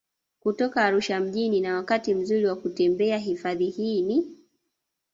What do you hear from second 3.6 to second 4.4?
hii ni